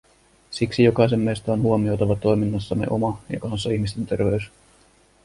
[0.51, 4.43] Siksi jokaisen meistä on huomioitava toiminnassamme oma ja kanssaihmisten terveys.